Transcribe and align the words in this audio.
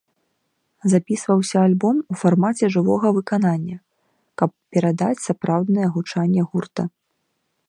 Запісваўся 0.93 1.57
альбом 1.67 1.97
у 2.15 2.17
фармаце 2.23 2.65
жывога 2.77 3.07
выканання, 3.19 3.77
каб 4.43 4.49
перадаць 4.75 5.15
сапраўднае 5.31 5.87
гучанне 5.97 6.41
гурта. 6.53 6.83